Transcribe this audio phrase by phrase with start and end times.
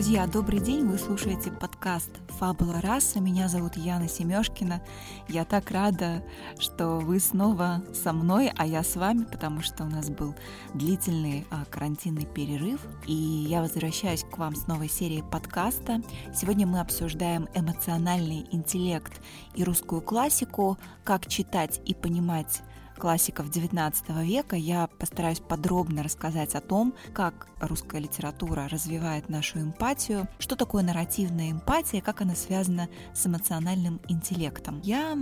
[0.00, 0.86] Друзья, добрый день!
[0.86, 2.08] Вы слушаете подкаст
[2.38, 3.20] «Фабула раса».
[3.20, 4.80] Меня зовут Яна Семешкина.
[5.28, 6.24] Я так рада,
[6.58, 10.34] что вы снова со мной, а я с вами, потому что у нас был
[10.72, 12.80] длительный а, карантинный перерыв.
[13.06, 16.00] И я возвращаюсь к вам с новой серией подкаста.
[16.34, 19.20] Сегодня мы обсуждаем эмоциональный интеллект
[19.54, 22.62] и русскую классику, как читать и понимать
[23.00, 30.28] классиков XIX века я постараюсь подробно рассказать о том, как русская литература развивает нашу эмпатию,
[30.38, 34.80] что такое нарративная эмпатия, как она связана с эмоциональным интеллектом.
[34.82, 35.16] Я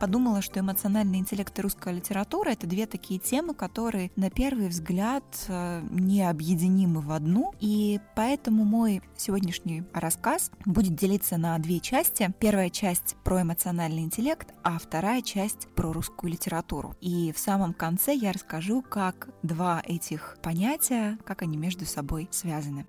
[0.00, 5.24] подумала, что эмоциональный интеллект и русская литература— это две такие темы, которые на первый взгляд
[5.48, 12.32] э, не объединимы в одну, и поэтому мой сегодняшний рассказ будет делиться на две части.
[12.38, 16.94] Первая часть про эмоциональный интеллект, а вторая часть про русскую литературу.
[17.00, 22.28] И и в самом конце я расскажу, как два этих понятия, как они между собой
[22.30, 22.86] связаны.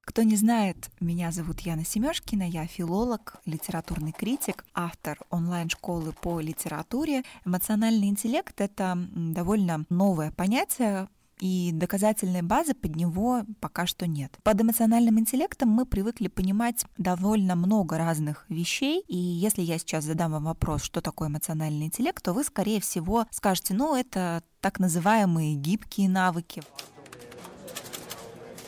[0.00, 7.24] Кто не знает, меня зовут Яна Семешкина, я филолог, литературный критик, автор онлайн-школы по литературе.
[7.44, 11.08] Эмоциональный интеллект— это довольно новое понятие,
[11.44, 14.34] и доказательной базы под него пока что нет.
[14.42, 20.32] Под эмоциональным интеллектом мы привыкли понимать довольно много разных вещей, и если я сейчас задам
[20.32, 25.54] вам вопрос, что такое эмоциональный интеллект, то вы, скорее всего, скажете, ну, это так называемые
[25.56, 26.62] гибкие навыки.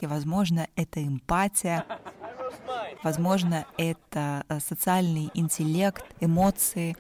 [0.03, 1.87] И, возможно, это эмпатия,
[3.03, 6.95] возможно, это э, социальный интеллект, эмоции,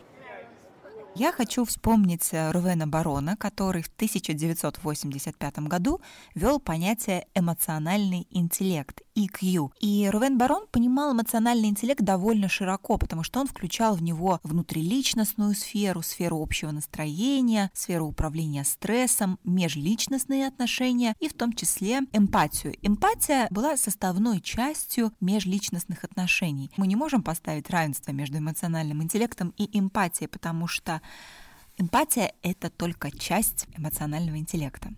[1.18, 6.00] я хочу вспомнить э, Рувена Барона, который в 1985 году
[6.34, 9.72] ввел понятие эмоциональный интеллект EQ.
[9.80, 15.54] И Рувен Барон понимал эмоциональный интеллект довольно широко, потому что он включал в него внутриличностную
[15.54, 22.74] сферу, сферу общего настроения, сферу управления стрессом, межличностные отношения и в том числе эмпатию.
[22.82, 26.70] Эмпатия была составной частью межличностных отношений.
[26.76, 31.00] Мы не можем поставить равенство между эмоциональным интеллектом и эмпатией, потому что
[31.78, 34.94] Эмпатия— это только часть эмоционального интеллекта.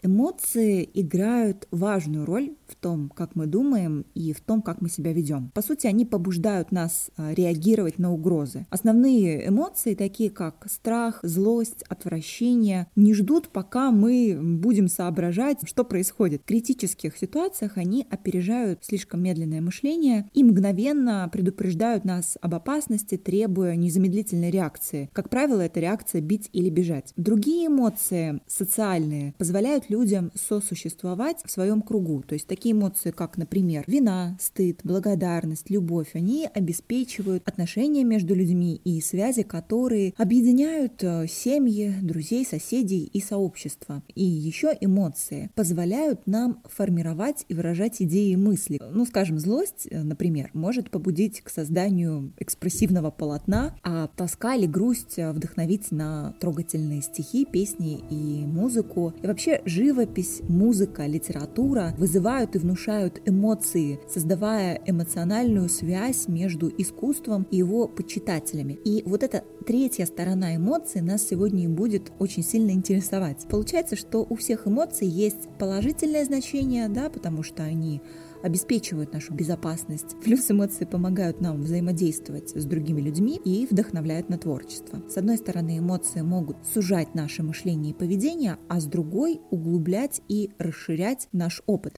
[0.00, 5.12] Эмоции играют важную роль в том, как мы думаем и в том, как мы себя
[5.12, 5.50] ведем.
[5.54, 8.66] По сути, они побуждают нас а, реагировать на угрозы.
[8.70, 16.42] Основные эмоции, такие как страх, злость, отвращение, не ждут, пока мы будем соображать, что происходит.
[16.42, 23.74] В критических ситуациях они опережают слишком медленное мышление и мгновенно предупреждают нас об опасности, требуя
[23.74, 25.10] незамедлительной реакции.
[25.12, 27.12] Как правило, это реакция бить или бежать.
[27.16, 32.22] Другие эмоции, социальные, позволяют людям сосуществовать в своем кругу.
[32.26, 38.80] То есть такие эмоции, как, например, вина, стыд, благодарность, любовь, они обеспечивают отношения между людьми
[38.84, 44.02] и связи, которые объединяют э, семьи, друзей, соседей и сообщества.
[44.14, 48.80] И еще эмоции позволяют нам формировать и выражать идеи и мысли.
[48.92, 55.18] Ну, скажем, злость, э, например, может побудить к созданию экспрессивного полотна, а тоска или грусть
[55.18, 59.14] э, вдохновить на трогательные стихи, песни и музыку.
[59.22, 67.58] И вообще живопись, музыка, литература вызывают и внушают эмоции, создавая эмоциональную связь между искусством и
[67.58, 68.78] его почитателями.
[68.84, 73.46] И вот эта третья сторона эмоций нас сегодня и будет очень сильно интересовать.
[73.48, 78.02] Получается, что у всех эмоций есть положительное значение, да, потому что они
[78.42, 80.16] обеспечивают нашу безопасность.
[80.22, 85.02] Плюс эмоции помогают нам взаимодействовать с другими людьми и вдохновляют на творчество.
[85.08, 90.50] С одной стороны, эмоции могут сужать наше мышление и поведение, а с другой углублять и
[90.58, 91.96] расширять наш опыт.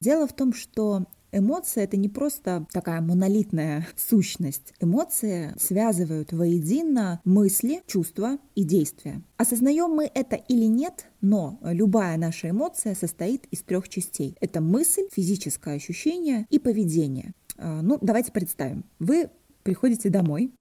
[0.00, 4.72] Дело в том, что Эмоция— это не просто такая монолитная сущность.
[4.80, 9.22] Эмоции связывают воедино мысли, чувства и действия.
[9.36, 14.36] Осознаем мы это или нет, но любая наша эмоция состоит из трех частей.
[14.40, 17.32] Это мысль, физическое ощущение и поведение.
[17.58, 18.84] А, ну, давайте представим.
[18.98, 19.30] Вы
[19.62, 20.54] приходите домой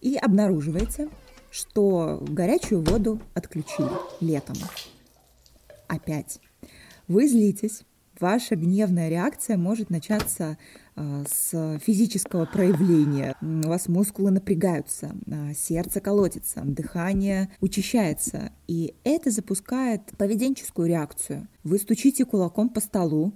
[0.00, 1.08] и обнаруживаете,
[1.50, 4.56] что горячую воду отключили летом.
[5.88, 6.40] Опять.
[7.06, 7.82] Вы злитесь,
[8.20, 10.58] ваша гневная реакция может начаться
[10.96, 13.34] а, с физического проявления.
[13.40, 18.52] У вас мускулы напрягаются, а, сердце колотится, дыхание учащается.
[18.66, 21.48] И это запускает поведенческую реакцию.
[21.62, 23.32] Вы стучите кулаком по столу,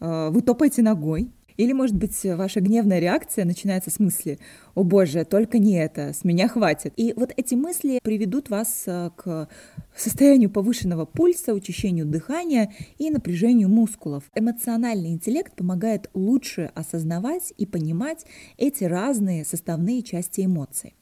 [0.00, 4.38] а, вы топаете ногой, или, может быть, ваша гневная реакция начинается с мысли
[4.76, 6.94] «О боже, только не это, с меня хватит».
[6.96, 9.48] И вот эти мысли приведут вас э, к
[9.96, 14.22] состоянию повышенного пульса, учащению дыхания и напряжению мускулов.
[14.36, 18.24] Эмоциональный интеллект помогает лучше осознавать и понимать
[18.56, 20.94] эти разные составные части эмоций.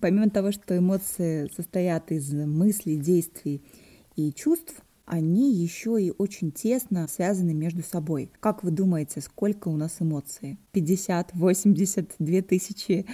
[0.00, 3.62] Помимо того, что эмоции состоят из мыслей, действий
[4.16, 8.30] и чувств, они еще и очень тесно связаны между собой.
[8.38, 10.56] Как вы думаете, сколько у нас эмоций?
[10.70, 13.06] 50, 80, 2000,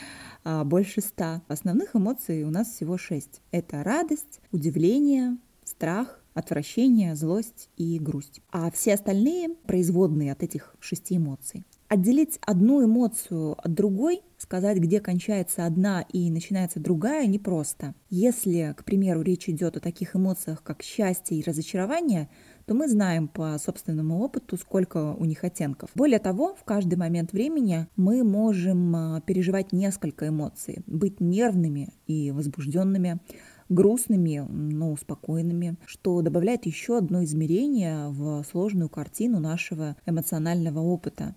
[0.44, 1.40] а, больше 100.
[1.48, 3.40] Основных эмоций у нас всего 6.
[3.50, 8.42] Это радость, удивление, страх, отвращение, злость и грусть.
[8.50, 11.64] А все остальные производные от этих шести эмоций.
[11.88, 17.94] Отделить одну эмоцию от другой, сказать, где кончается одна и начинается другая, непросто.
[18.10, 22.28] Если, к примеру, речь идет о таких эмоциях, как счастье и разочарование,
[22.64, 25.90] то мы знаем по собственному опыту, сколько у них оттенков.
[25.94, 32.32] Более того, в каждый момент времени мы можем а, переживать несколько эмоций, быть нервными и
[32.32, 33.20] возбужденными,
[33.68, 41.36] грустными, но успокоенными, что добавляет еще одно измерение в сложную картину нашего эмоционального опыта.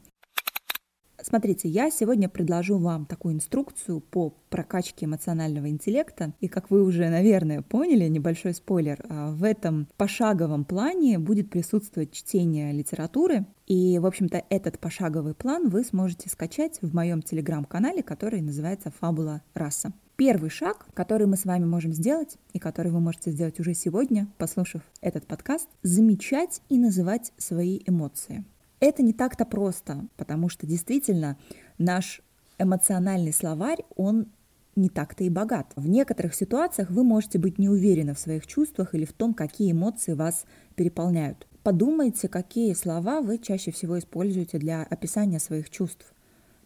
[1.22, 6.34] Смотрите, я сегодня предложу вам такую инструкцию по прокачке эмоционального интеллекта.
[6.40, 12.14] И как вы уже, наверное, поняли, небольшой спойлер, а, в этом пошаговом плане будет присутствовать
[12.14, 13.46] чтение литературы.
[13.68, 19.42] И, в общем-то, этот пошаговый план вы сможете скачать в моем телеграм-канале, который называется «Фабула
[19.54, 19.92] раса».
[20.16, 24.28] Первый шаг, который мы с вами можем сделать, и который вы можете сделать уже сегодня,
[24.38, 28.44] послушав этот подкаст, замечать и называть свои эмоции.
[28.80, 31.38] Это не так-то просто, потому что действительно
[31.78, 32.22] наш
[32.58, 34.28] эмоциональный словарь, он
[34.76, 35.74] не так-то и богат.
[35.76, 39.72] В некоторых ситуациях вы можете быть не уверены в своих чувствах или в том, какие
[39.72, 40.46] эмоции вас
[40.76, 41.48] переполняют.
[41.64, 46.14] Подумайте, какие слова вы чаще всего используете для описания своих чувств.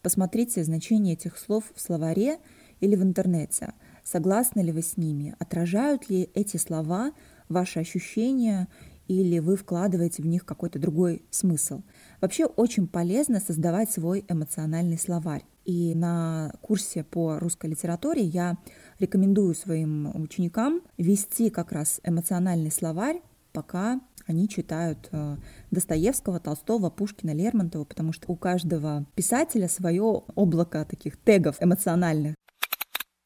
[0.02, 2.38] Посмотрите значение этих слов в словаре
[2.80, 3.74] или в интернете.
[4.04, 5.36] Согласны ли вы с ними?
[5.40, 7.14] Отражают ли эти слова
[7.50, 8.68] ваши ощущения
[9.08, 11.82] или вы вкладываете в них какой-то другой смысл.
[12.22, 15.44] Вообще очень полезно создавать свой эмоциональный словарь.
[15.66, 18.58] И на курсе по русской литературе я
[19.00, 23.22] рекомендую своим ученикам вести как раз эмоциональный словарь,
[23.54, 25.38] пока они читают э,
[25.72, 32.36] Достоевского, Толстого, Пушкина, Лермонтова, потому что у каждого писателя свое облако таких тегов эмоциональных.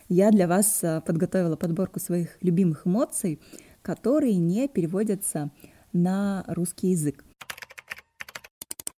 [0.10, 3.40] Я для вас э, подготовила подборку своих любимых эмоций,
[3.82, 5.52] которые не переводятся
[5.94, 7.24] на русский язык.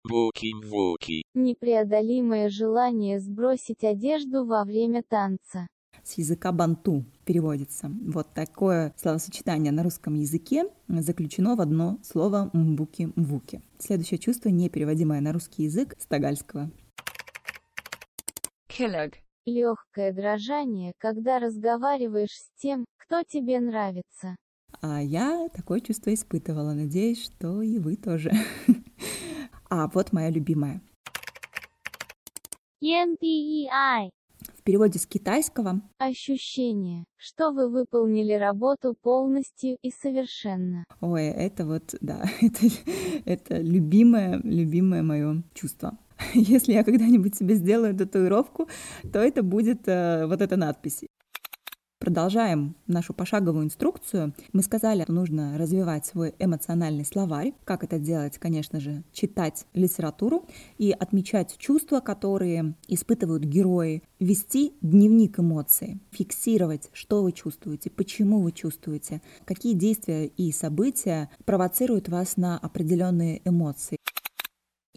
[0.08, 1.24] Буки-вуки.
[1.34, 5.68] Непреодолимое желание сбросить одежду во время танца.
[6.04, 7.92] С языка банту переводится.
[8.06, 13.62] Вот такое словосочетание на русском языке заключено в одно слово мбуки-мвуки.
[13.78, 16.72] Следующее чувство, непереводимое на русский язык, с тагальского.
[18.68, 19.12] Килог.
[19.46, 24.36] Легкое дрожание, когда разговариваешь с тем, кто тебе нравится.
[24.82, 26.74] А я такое чувство испытывала.
[26.74, 28.32] Надеюсь, что и вы тоже.
[29.72, 30.82] А вот моя любимая.
[32.84, 34.10] NPEI.
[34.58, 40.86] В переводе с китайского Ощущение, что вы выполнили работу полностью и совершенно.
[41.02, 42.66] Ой, это вот, да, это,
[43.26, 45.98] это любимое, любимое мое чувство.
[46.34, 48.68] Если я когда-нибудь себе сделаю татуировку,
[49.12, 51.04] то это будет э, вот эта надпись.
[52.00, 54.34] Продолжаем нашу пошаговую инструкцию.
[54.54, 57.54] Мы сказали, что нужно развивать свой эмоциональный словарь.
[57.66, 58.38] Как это делать?
[58.38, 60.46] Конечно же, читать литературу
[60.78, 68.54] и отмечать чувства, которые испытывают герои, вести дневник эмоций, фиксировать, что вы чувствуете, почему вы
[68.54, 73.98] чувствуете, какие действия и события провоцируют вас на определенные эмоции.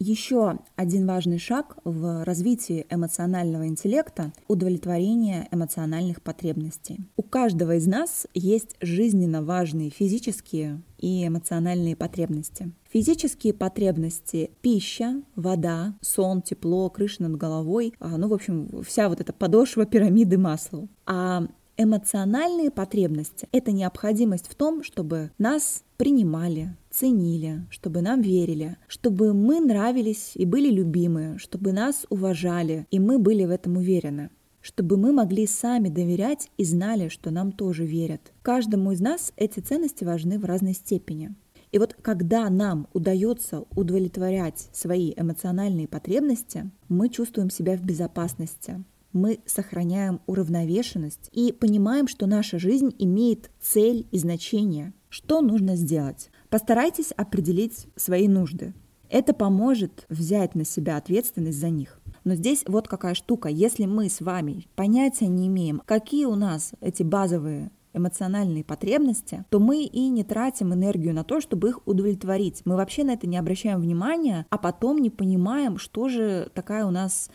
[0.05, 6.99] Еще один важный шаг в развитии эмоционального интеллекта– удовлетворение эмоциональных потребностей.
[7.15, 12.73] У каждого из нас есть жизненно важные физические и эмоциональные потребности.
[12.91, 19.21] Физические потребности– пища, вода, сон, тепло, крыша над головой, а, ну, в общем, вся вот
[19.21, 20.85] эта подошва пирамиды масла.
[21.05, 29.33] А Эмоциональные потребности– это необходимость в том, чтобы нас принимали, ценили, чтобы нам верили, чтобы
[29.33, 34.29] мы нравились и были любимы, чтобы нас уважали, и мы были в этом уверены
[34.63, 38.31] чтобы мы могли сами доверять и знали, что нам тоже верят.
[38.41, 41.35] Каждому из нас эти ценности важны в разной степени.
[41.73, 49.39] И вот когда нам удается удовлетворять свои эмоциональные потребности, мы чувствуем себя в безопасности, мы
[49.45, 54.93] сохраняем уравновешенность и понимаем, что наша жизнь имеет цель и значение.
[55.09, 56.29] Что нужно сделать?
[56.53, 58.75] Постарайтесь определить свои нужды.
[59.09, 61.99] Это поможет взять на себя ответственность за них.
[62.25, 63.49] Но здесь вот какая штука.
[63.49, 69.59] Если мы с вами понятия не имеем, какие у нас эти базовые эмоциональные потребности, то
[69.59, 72.61] мы и не тратим энергию на то, чтобы их удовлетворить.
[72.65, 76.91] Мы вообще на это не обращаем внимания, а потом не понимаем, что же такая у
[76.91, 77.31] нас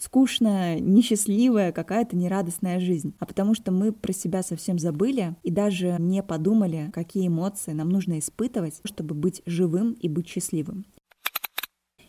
[0.00, 5.96] скучная, несчастливая, какая-то нерадостная жизнь, а потому что мы про себя совсем забыли и даже
[5.98, 10.86] не подумали, какие эмоции нам нужно испытывать, чтобы быть живым и быть счастливым.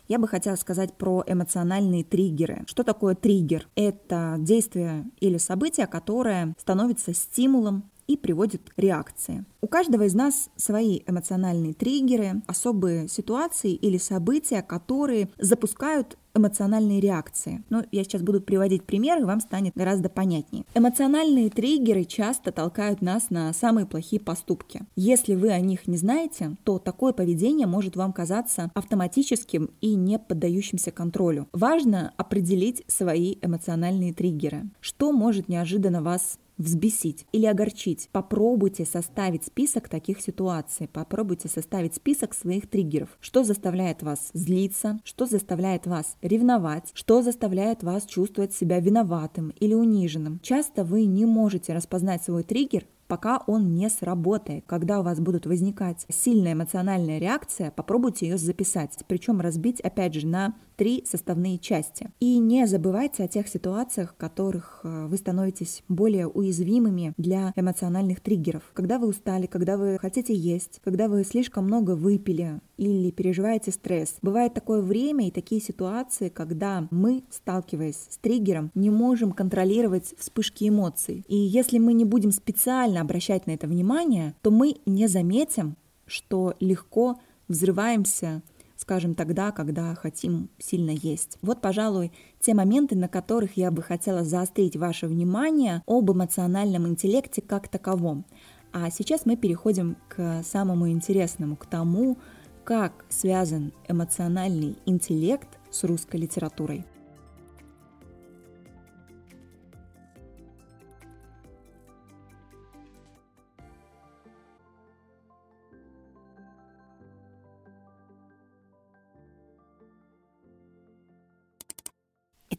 [0.06, 2.64] Я бы хотела сказать про эмоциональные триггеры.
[2.66, 3.68] Что такое триггер?
[3.74, 9.46] Это действие или событие, которое становится стимулом и приводит к реакции.
[9.64, 17.64] У каждого из нас свои эмоциональные триггеры, особые ситуации или события, которые запускают эмоциональные реакции.
[17.70, 20.66] Ну, я сейчас буду приводить примеры, вам станет гораздо понятнее.
[20.74, 24.82] Эмоциональные триггеры часто толкают нас на самые плохие поступки.
[24.96, 30.18] Если вы о них не знаете, то такое поведение может вам казаться автоматическим и не
[30.18, 31.48] поддающимся контролю.
[31.54, 34.64] Важно определить свои эмоциональные триггеры.
[34.80, 38.08] Что может неожиданно вас взбесить или огорчить.
[38.12, 43.10] Попробуйте составить список таких ситуаций, попробуйте составить список своих триггеров.
[43.20, 49.72] Что заставляет вас злиться, что заставляет вас ревновать, что заставляет вас чувствовать себя виноватым или
[49.72, 50.40] униженным.
[50.42, 54.64] Часто вы не можете распознать свой триггер, пока он не сработает.
[54.66, 60.26] Когда у вас будут возникать сильная эмоциональная реакция, попробуйте ее записать, причем разбить, опять же,
[60.26, 62.10] на три составные части.
[62.20, 68.20] И не забывайте о тех ситуациях, в которых э, вы становитесь более уязвимыми для эмоциональных
[68.20, 68.62] триггеров.
[68.74, 74.16] Когда вы устали, когда вы хотите есть, когда вы слишком много выпили или переживаете стресс.
[74.22, 80.68] Бывает такое время и такие ситуации, когда мы, сталкиваясь с триггером, не можем контролировать вспышки
[80.68, 81.24] эмоций.
[81.28, 85.76] И если мы не будем специально обращать на это внимание, то мы не заметим,
[86.06, 88.42] что легко взрываемся
[88.84, 91.38] скажем, тогда, когда хотим сильно есть.
[91.40, 97.40] Вот, пожалуй, те моменты, на которых я бы хотела заострить ваше внимание об эмоциональном интеллекте
[97.40, 98.26] как таковом.
[98.74, 102.18] А сейчас мы переходим к самому интересному, к тому,
[102.62, 106.84] как связан эмоциональный интеллект с русской литературой.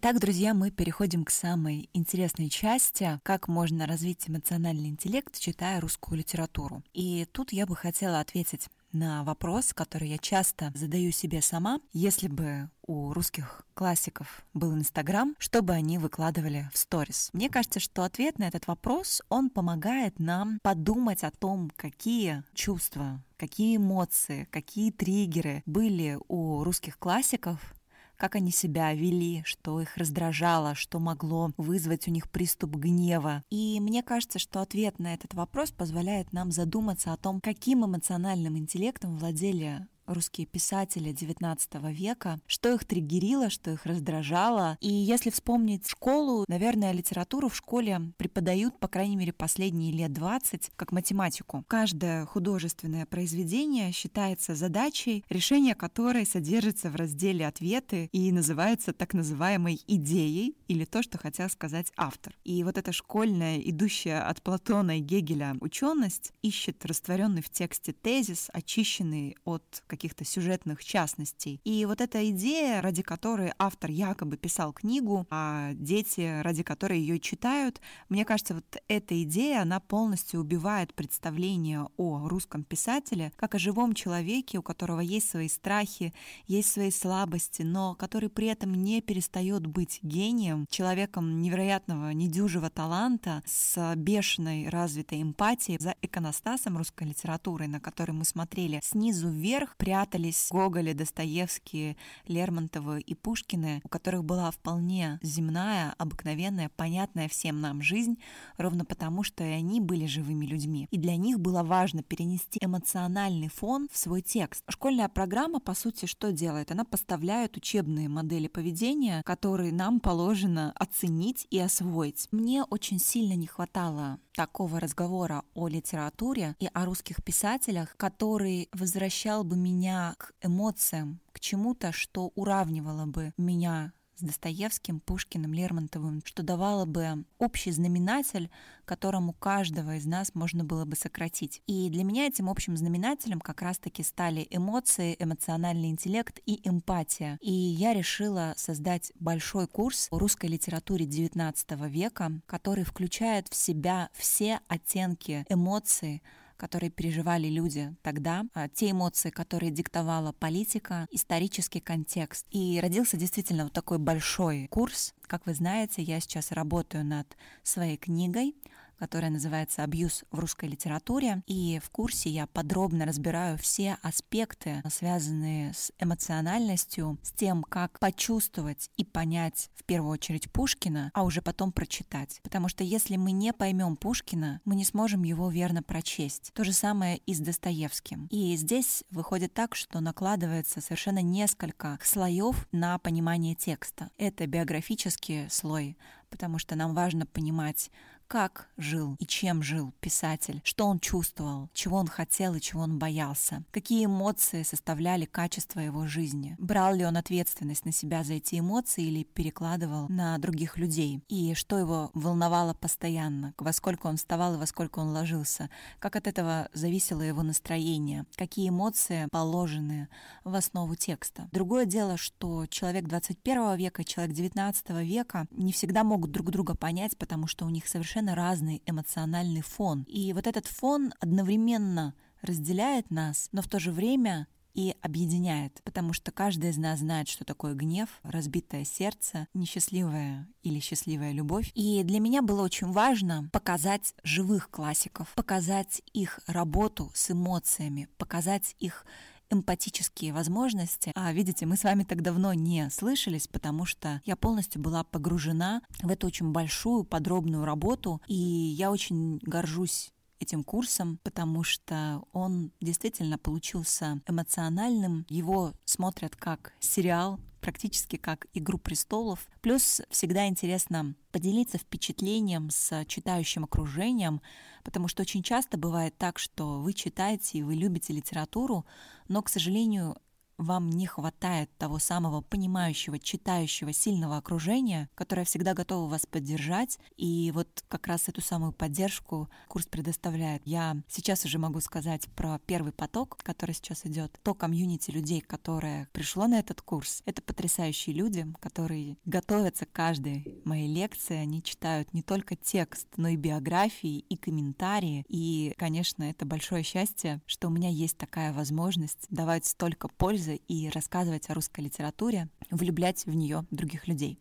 [0.07, 6.19] Итак, друзья, мы переходим к самой интересной части, как можно развить эмоциональный интеллект, читая русскую
[6.19, 6.83] литературу.
[6.93, 12.27] И тут я бы хотела ответить на вопрос, который я часто задаю себе сама, если
[12.27, 17.31] бы у русских классиков был Инстаграм, чтобы они выкладывали в сторис.
[17.33, 23.23] Мне кажется, что ответ на этот вопрос, он помогает нам подумать о том, какие чувства,
[23.37, 27.74] какие эмоции, какие триггеры были у русских классиков
[28.17, 33.43] как они себя вели, что их раздражало, что могло вызвать у них приступ гнева.
[33.49, 38.57] И мне кажется, что ответ на этот вопрос позволяет нам задуматься о том, каким эмоциональным
[38.57, 41.57] интеллектом владели русские писатели XIX
[41.91, 44.77] века, что их триггерило, что их раздражало.
[44.81, 50.71] И если вспомнить школу, наверное, литературу в школе преподают, по крайней мере, последние лет 20,
[50.75, 51.63] как математику.
[51.67, 59.81] Каждое художественное произведение считается задачей, решение которой содержится в разделе «Ответы» и называется так называемой
[59.87, 62.35] идеей или то, что хотел сказать автор.
[62.43, 68.49] И вот эта школьная, идущая от Платона и Гегеля ученость ищет растворенный в тексте тезис,
[68.53, 71.61] очищенный от каких-то сюжетных частностей.
[71.63, 77.19] И вот эта идея, ради которой автор якобы писал книгу, а дети, ради которой ее
[77.19, 83.59] читают, мне кажется, вот эта идея, она полностью убивает представление о русском писателе как о
[83.59, 86.13] живом человеке, у которого есть свои страхи,
[86.47, 93.41] есть свои слабости, но который при этом не перестает быть гением, человеком невероятного, недюжего таланта,
[93.45, 100.47] с бешеной развитой эмпатией за иконостасом русской литературы, на который мы смотрели снизу вверх, прятались
[100.49, 101.95] Гоголи, Достоевские,
[102.27, 108.17] Лермонтовы и Пушкины, у которых была вполне земная, обыкновенная, понятная всем нам жизнь,
[108.57, 110.87] ровно потому, что и они были живыми людьми.
[110.89, 114.63] И для них было важно перенести эмоциональный фон в свой текст.
[114.67, 116.71] Школьная программа, по сути, что делает?
[116.71, 122.27] Она поставляет учебные модели поведения, которые нам положено оценить и освоить.
[122.31, 129.43] Мне очень сильно не хватало такого разговора о литературе и о русских писателях, который возвращал
[129.43, 129.74] бы меня
[130.17, 137.25] к эмоциям, к чему-то, что уравнивало бы меня с Достоевским, Пушкиным, Лермонтовым, что давало бы
[137.37, 138.49] общий знаменатель,
[138.85, 141.61] которому каждого из нас можно было бы сократить.
[141.67, 147.37] И для меня этим общим знаменателем как раз-таки стали эмоции, эмоциональный интеллект и эмпатия.
[147.41, 154.09] И я решила создать большой курс о русской литературе XIX века, который включает в себя
[154.13, 156.21] все оттенки эмоций,
[156.57, 162.45] которые переживали люди тогда, а, те эмоции, которые диктовала политика, исторический контекст.
[162.51, 165.13] И родился действительно вот такой большой курс.
[165.23, 167.27] Как вы знаете, я сейчас работаю над
[167.63, 168.55] своей книгой
[168.97, 171.43] которая называется «Абьюз в русской литературе».
[171.47, 178.89] И в курсе я подробно разбираю все аспекты, связанные с эмоциональностью, с тем, как почувствовать
[178.97, 182.39] и понять в первую очередь Пушкина, а уже потом прочитать.
[182.43, 186.51] Потому что если мы не поймем Пушкина, мы не сможем его верно прочесть.
[186.53, 188.27] То же самое и с Достоевским.
[188.31, 194.09] И здесь выходит так, что накладывается совершенно несколько слоев на понимание текста.
[194.17, 195.97] Это биографический слой,
[196.29, 197.91] потому что нам важно понимать,
[198.27, 202.97] как жил и чем жил писатель, что он чувствовал, чего он хотел и чего он
[202.97, 208.59] боялся, какие эмоции составляли качество его жизни, брал ли он ответственность на себя за эти
[208.59, 214.55] эмоции или перекладывал на других людей, и что его волновало постоянно, во сколько он вставал
[214.55, 220.07] и во сколько он ложился, как от этого зависело его настроение, какие эмоции положены
[220.43, 221.47] в основу текста.
[221.51, 227.17] Другое дело, что человек 21 века человек 19 века не всегда могут друг друга понять,
[227.17, 230.03] потому что у них совершенно совершенно разный эмоциональный фон.
[230.03, 236.13] И вот этот фон одновременно разделяет нас, но в то же время и объединяет, потому
[236.13, 241.71] что каждый из нас знает, что такое гнев, разбитое сердце, несчастливая или счастливая любовь.
[241.75, 248.75] И для меня было очень важно показать живых классиков, показать их работу с эмоциями, показать
[248.79, 249.05] их
[249.49, 251.11] эмпатические возможности.
[251.15, 255.81] А видите, мы с вами так давно не слышались, потому что я полностью была погружена
[256.01, 262.71] в эту очень большую подробную работу, и я очень горжусь этим курсом, потому что он
[262.81, 265.25] действительно получился эмоциональным.
[265.29, 269.47] Его смотрят как сериал, практически как «Игру престолов».
[269.61, 274.39] Плюс всегда интересно поделиться впечатлением с читающим окружением,
[274.83, 278.85] потому что очень часто бывает так, что вы читаете и вы любите литературу,
[279.27, 280.15] но, к сожалению,
[280.57, 286.99] вам не хватает того самого понимающего, читающего, сильного окружения, которое всегда готово вас поддержать.
[287.17, 290.61] И вот как раз эту самую поддержку курс предоставляет.
[290.65, 294.39] Я сейчас уже могу сказать про первый поток, который сейчас идет.
[294.43, 300.61] То комьюнити людей, которое пришло на этот курс, это потрясающие люди, которые готовятся к каждой
[300.63, 301.35] моей лекции.
[301.35, 305.25] Они читают не только текст, но и биографии, и комментарии.
[305.27, 310.61] И, конечно, это большое счастье, что у меня есть такая возможность давать столько пользы пользы
[310.67, 314.39] и рассказывать о русской литературе, влюблять в нее других людей.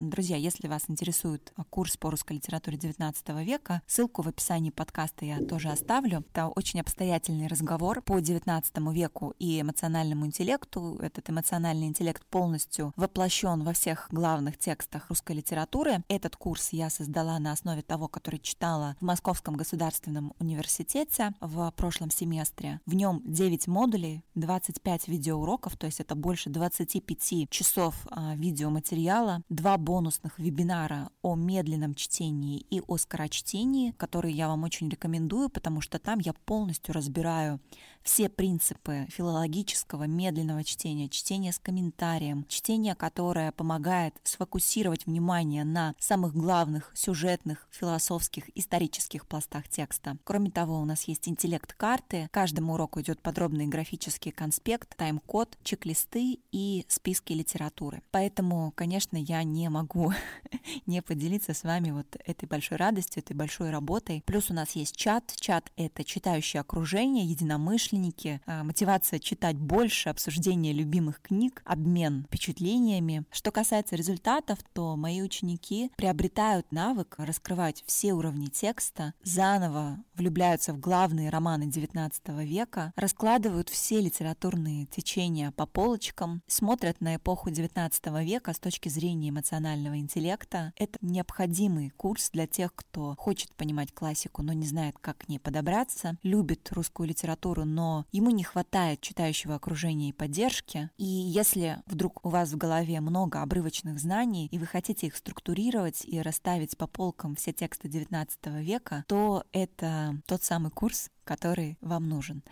[0.00, 5.38] Друзья, если вас интересует курс по русской литературе XIX века, ссылку в описании подкаста я
[5.38, 6.24] тоже оставлю.
[6.32, 10.98] Это очень обстоятельный разговор по XIX веку и эмоциональному интеллекту.
[11.00, 16.02] Этот эмоциональный интеллект полностью воплощен во всех главных текстах русской литературы.
[16.08, 22.10] Этот курс я создала на основе того, который читала в Московском государственном университете в прошлом
[22.10, 22.80] семестре.
[22.84, 29.78] В нем 9 модулей, 25 видеоуроков, то есть это больше 25 часов а, видеоматериала, два
[29.84, 35.98] бонусных вебинара о медленном чтении и о скорочтении, которые я вам очень рекомендую, потому что
[35.98, 37.60] там я полностью разбираю
[38.04, 46.34] все принципы филологического медленного чтения, чтения с комментарием, чтение, которое помогает сфокусировать внимание на самых
[46.34, 50.18] главных сюжетных, философских, исторических пластах текста.
[50.24, 56.84] Кроме того, у нас есть интеллект-карты, каждому уроку идет подробный графический конспект, тайм-код, чек-листы и
[56.88, 58.02] списки литературы.
[58.10, 60.12] Поэтому, конечно, я не могу
[60.86, 64.22] не поделиться с вами вот этой большой радостью, этой большой работой.
[64.24, 65.32] Плюс у нас есть чат.
[65.36, 73.24] Чат— это читающее окружение, единомышленники, а, мотивация читать больше, обсуждение любимых книг, обмен впечатлениями.
[73.32, 80.78] Что касается результатов, то мои ученики приобретают навык раскрывать все уровни текста, заново влюбляются в
[80.78, 82.12] главные романы XIX
[82.44, 89.30] века, раскладывают все литературные течения по полочкам, смотрят на эпоху XIX века с точки зрения
[89.30, 90.72] эмоционального эмоционального интеллекта.
[90.76, 95.38] Это необходимый курс для тех, кто хочет понимать классику, но не знает, как к ней
[95.38, 100.90] подобраться, любит русскую литературу, но ему не хватает читающего окружения и поддержки.
[100.98, 106.04] И если вдруг у вас в голове много обрывочных знаний, и вы хотите их структурировать
[106.04, 112.08] и расставить по полкам все тексты XIX века, то это тот самый курс, который вам
[112.08, 112.42] нужен.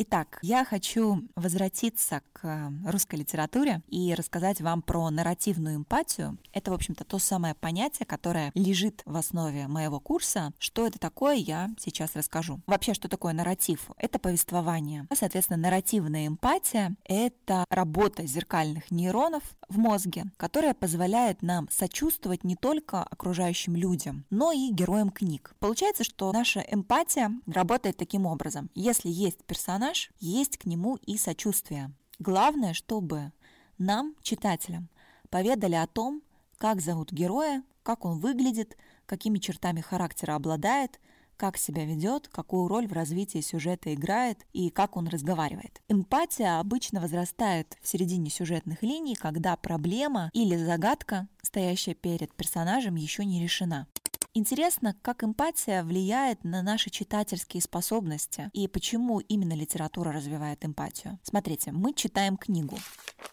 [0.00, 6.38] Итак, я хочу возвратиться к русской литературе и рассказать вам про нарративную эмпатию.
[6.52, 10.52] Это, в общем-то, то самое понятие, которое лежит в основе моего курса.
[10.60, 12.60] Что это такое, я сейчас расскажу.
[12.68, 13.90] Вообще, что такое нарратив?
[13.96, 15.08] Это повествование.
[15.12, 23.02] Соответственно, нарративная эмпатия— это работа зеркальных нейронов в мозге, которая позволяет нам сочувствовать не только
[23.02, 25.56] окружающим людям, но и героям книг.
[25.58, 28.70] Получается, что наша эмпатия работает таким образом.
[28.76, 31.92] Если есть персонаж, персонаж, есть к нему и сочувствие.
[32.18, 33.32] Главное, чтобы
[33.78, 34.88] нам, читателям,
[35.30, 36.22] поведали о том,
[36.58, 41.00] как зовут героя, как он выглядит, какими чертами характера обладает,
[41.36, 45.80] как себя ведет, какую роль в развитии сюжета играет и как он разговаривает.
[45.88, 53.24] Эмпатия обычно возрастает в середине сюжетных линий, когда проблема или загадка, стоящая перед персонажем, еще
[53.24, 53.86] не решена.
[54.34, 61.18] Интересно, как эмпатия влияет на наши читательские способности и почему именно литература развивает эмпатию.
[61.22, 62.78] Смотрите, мы читаем книгу.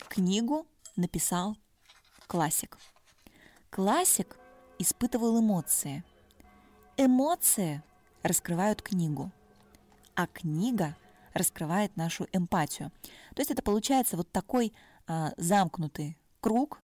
[0.07, 1.57] Книгу написал
[2.27, 2.77] классик.
[3.69, 4.37] Классик
[4.79, 6.03] испытывал эмоции.
[6.97, 7.83] Эмоции
[8.23, 9.31] раскрывают книгу,
[10.15, 10.95] а книга
[11.33, 12.91] раскрывает нашу эмпатию.
[13.35, 14.73] То есть это получается вот такой
[15.07, 16.79] а, замкнутый круг,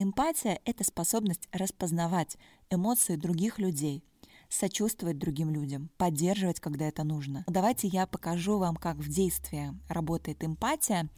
[0.00, 2.36] Эмпатия— это способность распознавать
[2.68, 4.02] эмоции других людей,
[4.48, 7.44] сочувствовать другим людям, поддерживать, когда это нужно.
[7.46, 11.08] Давайте я покажу вам, как в действии работает эмпатия,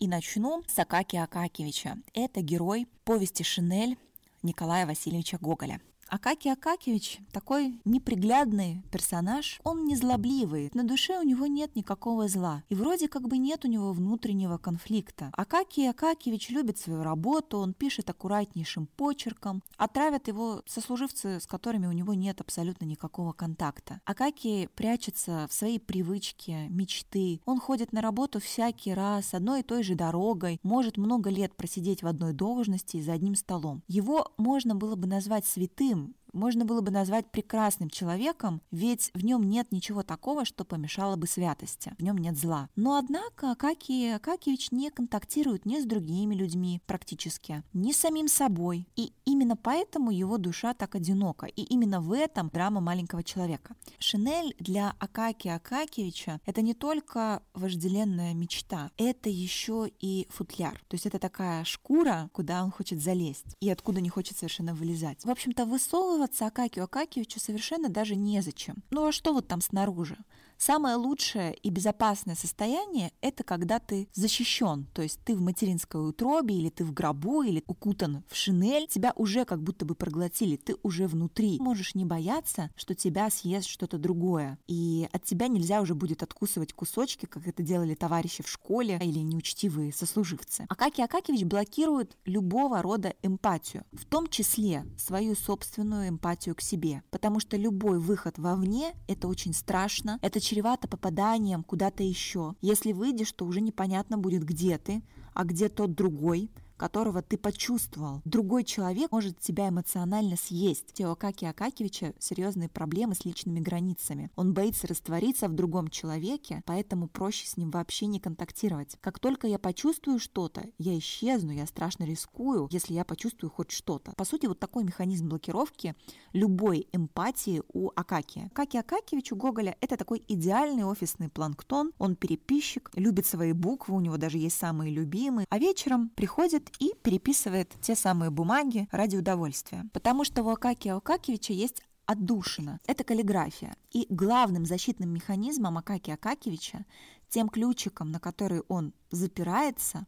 [0.00, 1.96] и начну с Акаки Акакевича.
[2.12, 3.96] Это герой повести «Шинель»
[4.42, 5.80] Николая Васильевича Гоголя.
[6.14, 12.62] Акакий Акакевич такой неприглядный персонаж, он не злобливый, на душе у него нет никакого зла,
[12.68, 15.32] и вроде как бы нет у него внутреннего конфликта.
[15.32, 21.92] Акакий Акакевич любит свою работу, он пишет аккуратнейшим почерком, отравят его сослуживцы, с которыми у
[21.92, 24.00] него нет абсолютно никакого контакта.
[24.04, 29.82] Акакий прячется в своей привычке, мечты, он ходит на работу всякий раз одной и той
[29.82, 33.82] же дорогой, может много лет просидеть в одной должности за одним столом.
[33.88, 39.24] Его можно было бы назвать святым, святым можно было бы назвать прекрасным человеком, ведь в
[39.24, 42.68] нем нет ничего такого, что помешало бы святости, в нем нет зла.
[42.76, 48.88] Но однако Акакий Акакевич не контактирует ни с другими людьми практически, ни с самим собой.
[48.96, 51.46] И именно поэтому его душа так одинока.
[51.46, 53.76] И именно в этом драма маленького человека.
[53.98, 60.82] Шинель для Акакия Акакевича это не только вожделенная мечта, это еще и футляр.
[60.88, 65.24] То есть это такая шкура, куда он хочет залезть и откуда не хочет совершенно вылезать.
[65.24, 68.82] В общем-то, высовывать Жаловаться Акакию Акакиевичу совершенно даже незачем.
[68.88, 70.16] Ну а что вот там снаружи?
[70.58, 76.54] Самое лучшее и безопасное состояние– это когда ты защищен, то есть ты в материнской утробе,
[76.54, 80.76] или ты в гробу, или укутан в шинель, тебя уже как будто бы проглотили, ты
[80.82, 81.58] уже внутри.
[81.60, 86.72] Можешь не бояться, что тебя съест что-то другое, и от тебя нельзя уже будет откусывать
[86.72, 90.66] кусочки, как это делали товарищи в школе или неучтивые сослуживцы.
[90.68, 97.40] Акакий Акакевич блокирует любого рода эмпатию, в том числе свою собственную эмпатию к себе, потому
[97.40, 102.54] что любой выход вовне– это очень страшно, это чревато попаданием куда-то еще.
[102.60, 105.02] Если выйдешь, то уже непонятно будет, где ты,
[105.32, 108.22] а где тот другой– которого ты почувствовал.
[108.24, 111.00] Другой человек может тебя эмоционально съесть.
[111.00, 114.30] У Акаки Акакевича серьезные проблемы с личными границами.
[114.36, 118.96] Он боится раствориться в другом человеке, поэтому проще с ним вообще не контактировать.
[119.00, 124.12] Как только я почувствую что-то, я исчезну, я страшно рискую, если я почувствую хоть что-то.
[124.16, 125.94] По сути, вот такой механизм блокировки
[126.32, 128.48] любой эмпатии у Акаки.
[128.52, 131.92] Акаки Акакевич у Гоголя это такой идеальный офисный планктон.
[131.98, 135.46] Он переписчик, любит свои буквы, у него даже есть самые любимые.
[135.50, 139.84] А вечером приходит сидит и переписывает те самые бумаги ради удовольствия.
[139.92, 142.80] Потому что у Акакия Акакевича есть отдушина.
[142.86, 143.76] Это каллиграфия.
[143.92, 146.84] И главным защитным механизмом Акакия Акакевича,
[147.28, 150.06] тем ключиком, на который он запирается,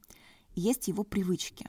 [0.54, 1.66] есть его привычки.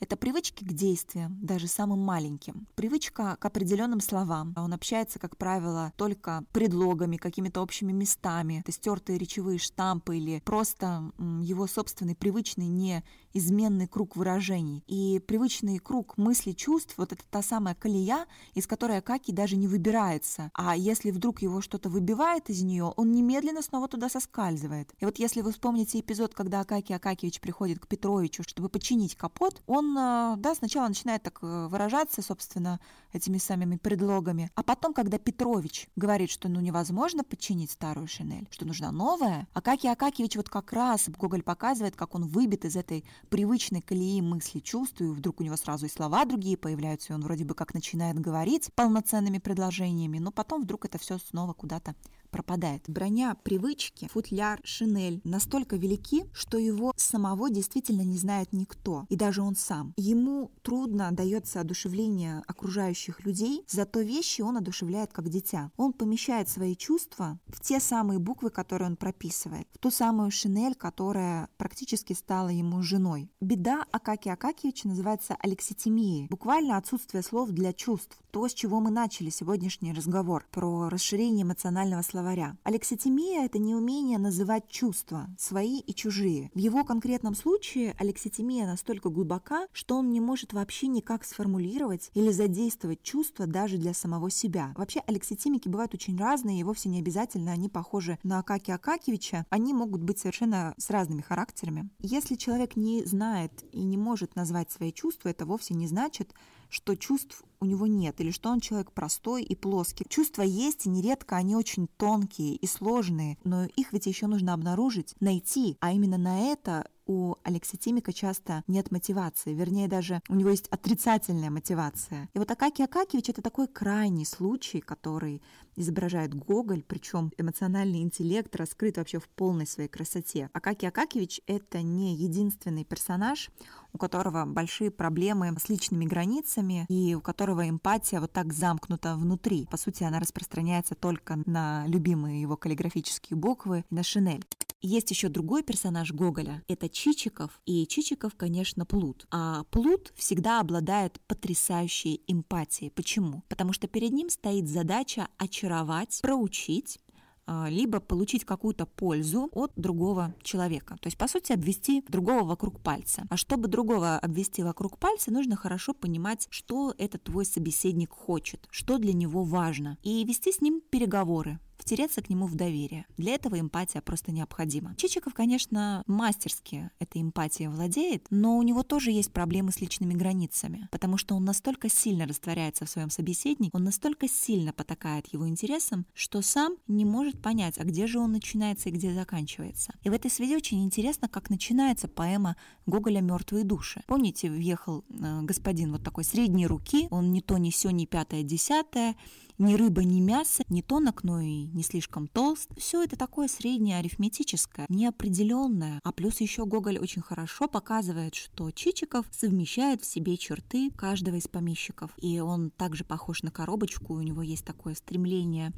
[0.00, 2.66] Это привычки к действиям, даже самым маленьким.
[2.74, 4.54] Привычка к определенным словам.
[4.56, 8.60] Он общается, как правило, только предлогами, какими-то общими местами.
[8.60, 14.82] Это стертые речевые штампы или просто его собственный привычный неизменный круг выражений.
[14.86, 19.68] И привычный круг мыслей, чувств, вот это та самая колея, из которой Акаки даже не
[19.68, 20.50] выбирается.
[20.54, 24.94] А если вдруг его что-то выбивает из нее, он немедленно снова туда соскальзывает.
[24.98, 29.62] И вот если вы вспомните эпизод, когда Акаки Акакевич приходит к Петровичу, чтобы починить капот,
[29.66, 32.80] он да, сначала начинает так э, выражаться, собственно,
[33.12, 38.64] этими самыми предлогами, а потом, когда Петрович говорит, что ну невозможно починить старую шинель, что
[38.64, 43.82] нужна новая, Акакий Акакевич вот как раз Гоголь показывает, как он выбит из этой привычной
[43.82, 47.44] колеи мысли, чувств, и вдруг у него сразу и слова другие появляются, и он вроде
[47.44, 51.94] бы как начинает говорить полноценными предложениями, но потом вдруг это все снова куда-то
[52.30, 52.84] пропадает.
[52.88, 59.42] Броня привычки, футляр, шинель настолько велики, что его самого действительно не знает никто, и даже
[59.42, 59.94] он сам.
[59.96, 65.70] Ему трудно дается одушевление окружающих людей, зато вещи он одушевляет как дитя.
[65.76, 70.74] Он помещает свои чувства в те самые буквы, которые он прописывает, в ту самую шинель,
[70.74, 73.30] которая практически стала ему женой.
[73.40, 78.16] Беда Акаки Акакиевича называется алекситимией, буквально отсутствие слов для чувств.
[78.30, 82.58] То, с чего мы начали сегодняшний разговор, про расширение эмоционального словаря.
[82.64, 86.50] Алекситимия– это неумение называть чувства, свои и чужие.
[86.54, 92.30] В его конкретном случае алекситимия настолько глубока, что он не может вообще никак сформулировать или
[92.30, 94.74] задействовать чувства даже для самого себя.
[94.76, 99.46] Вообще алекситимики бывают очень разные, и вовсе не обязательно они похожи на Акаки Акакевича.
[99.48, 101.88] Они могут быть совершенно с разными характерами.
[102.00, 106.34] Если человек не знает и не может назвать свои чувства, это вовсе не значит,
[106.70, 110.06] что чувств у него нет, или что он человек простой и плоский.
[110.08, 115.14] Чувства есть, и нередко они очень тонкие и сложные, но их ведь еще нужно обнаружить,
[115.20, 120.68] найти, а именно на это у алекситимика часто нет мотивации, вернее даже у него есть
[120.68, 122.28] отрицательная мотивация.
[122.34, 125.42] И вот Акаки Акакевич— это такой крайний случай, который
[125.74, 130.50] изображает Гоголь, причем эмоциональный интеллект раскрыт вообще в полной своей красоте.
[130.52, 133.50] Акаки Акакевич— это не единственный персонаж,
[133.92, 139.66] у которого большие проблемы с личными границами и у которого эмпатия вот так замкнута внутри.
[139.68, 144.44] По сути, она распространяется только на любимые его каллиграфические буквы и на шинель.
[144.82, 149.26] Есть еще другой персонаж Гоголя, это Чичиков, и Чичиков, конечно, Плут.
[149.30, 152.90] А Плут всегда обладает потрясающей эмпатией.
[152.90, 153.42] Почему?
[153.48, 156.98] Потому что перед ним стоит задача очаровать, проучить,
[157.46, 160.96] а, либо получить какую-то пользу от другого человека.
[161.02, 163.26] То есть, по сути, обвести другого вокруг пальца.
[163.28, 168.98] А чтобы другого обвести вокруг пальца, нужно хорошо понимать, что этот твой собеседник хочет, что
[168.98, 173.06] для него важно, и вести с ним переговоры, втереться к нему в доверие.
[173.16, 174.94] Для этого эмпатия просто необходима.
[174.96, 180.88] Чичиков, конечно, мастерски этой эмпатией владеет, но у него тоже есть проблемы с личными границами,
[180.90, 186.06] потому что он настолько сильно растворяется в своем собеседнике, он настолько сильно потакает его интересам,
[186.14, 189.92] что сам не может понять, а где же он начинается и где заканчивается.
[190.02, 194.02] И в этой связи очень интересно, как начинается поэма Гоголя «Мертвые души».
[194.06, 198.42] Помните, въехал э, господин вот такой средней руки, он не то, не все, не пятое,
[198.42, 199.16] десятое,
[199.60, 202.70] ни рыба, ни мясо, ни тонок, но и не слишком толст.
[202.76, 206.00] Все это такое среднее арифметическое, неопределенное.
[206.02, 211.46] А плюс еще Гоголь очень хорошо показывает, что Чичиков совмещает в себе черты каждого из
[211.46, 212.10] помещиков.
[212.16, 215.72] И он также похож на коробочку, у него есть такое стремление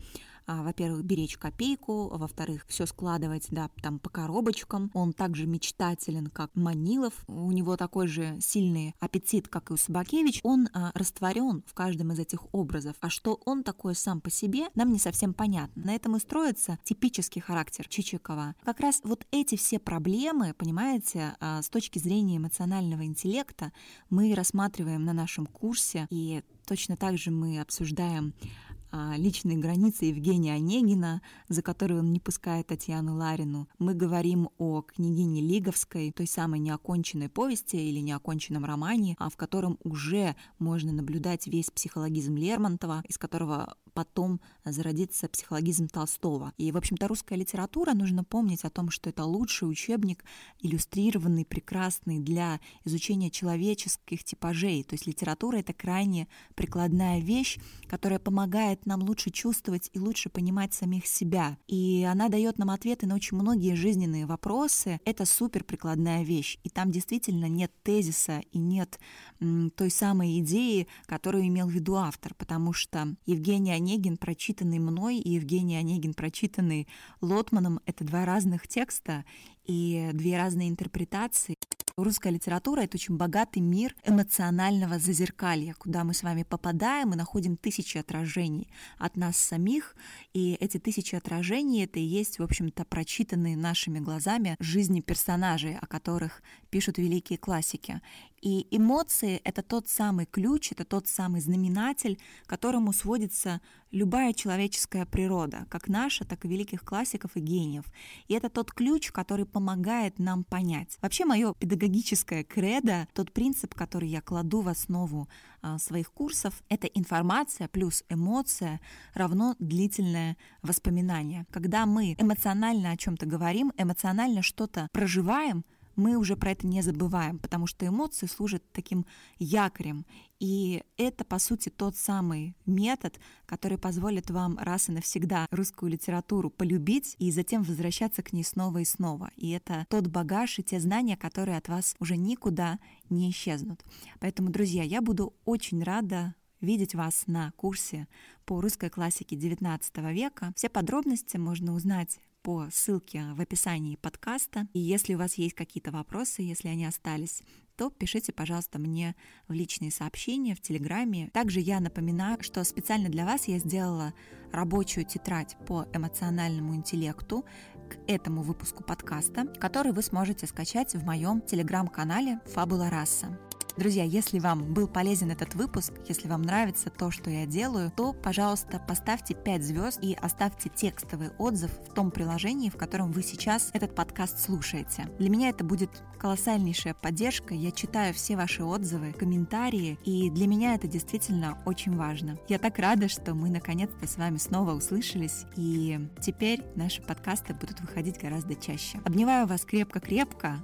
[0.46, 4.90] во-первых, беречь копейку, во-вторых, все складывать, да, там по коробочкам.
[4.94, 10.40] Он также мечтателен, как Манилов, у него такой же сильный аппетит, как и у Собакевич.
[10.42, 12.96] Он а, растворен в каждом из этих образов.
[13.00, 15.84] А что он такое сам по себе, нам не совсем понятно.
[15.84, 18.54] На этом и строится типический характер Чичикова.
[18.64, 23.72] Как раз вот эти все проблемы, понимаете, а, с точки зрения эмоционального интеллекта
[24.10, 28.34] мы рассматриваем на нашем курсе, и точно так же мы обсуждаем
[28.70, 28.71] а,
[29.16, 33.68] личные границы Евгения Онегина, за которые он не пускает Татьяну Ларину.
[33.78, 39.78] Мы говорим о княгине Лиговской, той самой неоконченной повести или неоконченном романе, а в котором
[39.82, 46.52] уже можно наблюдать весь психологизм Лермонтова, из которого потом зародится психологизм Толстого.
[46.58, 50.24] И, в общем-то, русская литература, нужно помнить о том, что это лучший учебник,
[50.60, 54.82] иллюстрированный, прекрасный для изучения человеческих типажей.
[54.84, 60.74] То есть литература— это крайне прикладная вещь, которая помогает нам лучше чувствовать и лучше понимать
[60.74, 61.58] самих себя.
[61.66, 65.00] И она дает нам ответы на очень многие жизненные вопросы.
[65.04, 66.58] Это супер прикладная вещь.
[66.62, 68.98] И там действительно нет тезиса и нет
[69.40, 75.16] м, той самой идеи, которую имел в виду автор, потому что Евгений Онегин, прочитанный мной,
[75.18, 76.86] и Евгений Онегин, прочитанный
[77.20, 79.24] Лотманом, это два разных текста
[79.64, 81.56] и две разные интерпретации.
[81.96, 87.58] Русская литература— это очень богатый мир эмоционального зазеркалья, куда мы с вами попадаем и находим
[87.58, 89.94] тысячи отражений от нас самих,
[90.32, 95.86] и эти тысячи отражений— это и есть, в общем-то, прочитанные нашими глазами жизни персонажей, о
[95.86, 98.00] которых пишут великие классики.
[98.40, 103.60] И эмоции— это тот самый ключ, это тот самый знаменатель, к которому сводится
[103.92, 107.84] любая человеческая природа, как наша, так и великих классиков и гениев.
[108.26, 110.98] И это тот ключ, который помогает нам понять.
[111.00, 115.28] Вообще, мое педагогическое кредо, тот принцип, который я кладу в основу
[115.60, 118.80] а, своих курсов, это информация плюс эмоция
[119.14, 121.46] равно длительное воспоминание.
[121.50, 125.64] Когда мы эмоционально о чем-то говорим, эмоционально что-то проживаем,
[125.96, 129.06] мы уже про это не забываем, потому что эмоции служат таким
[129.38, 130.06] якорем.
[130.38, 136.50] И это, по сути, тот самый метод, который позволит вам раз и навсегда русскую литературу
[136.50, 139.30] полюбить и затем возвращаться к ней снова и снова.
[139.36, 142.78] И это тот багаж и те знания, которые от вас уже никуда
[143.08, 143.84] не исчезнут.
[144.18, 148.08] Поэтому, друзья, я буду очень рада видеть вас на курсе
[148.44, 150.52] по русской классике XIX века.
[150.56, 154.66] Все подробности можно узнать по ссылке в описании подкаста.
[154.72, 157.42] И если у вас есть какие-то вопросы, если они остались,
[157.76, 159.16] то пишите, пожалуйста, мне
[159.48, 161.30] в личные сообщения в Телеграме.
[161.32, 164.12] Также я напоминаю, что специально для вас я сделала
[164.52, 167.44] рабочую тетрадь по эмоциональному интеллекту
[167.88, 173.38] к этому выпуску подкаста, который вы сможете скачать в моем телеграм-канале Фабула Раса.
[173.76, 178.12] Друзья, если вам был полезен этот выпуск, если вам нравится то, что я делаю, то,
[178.12, 183.70] пожалуйста, поставьте 5 звезд и оставьте текстовый отзыв в том приложении, в котором вы сейчас
[183.72, 185.08] этот подкаст слушаете.
[185.18, 187.54] Для меня это будет колоссальнейшая поддержка.
[187.54, 192.38] Я читаю все ваши отзывы, комментарии, и для меня это действительно очень важно.
[192.48, 197.80] Я так рада, что мы наконец-то с вами снова услышались, и теперь наши подкасты будут
[197.80, 199.00] выходить гораздо чаще.
[199.04, 200.58] Обнимаю вас крепко-крепко.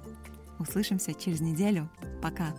[0.59, 1.89] Услышимся через неделю.
[2.21, 2.53] Пока.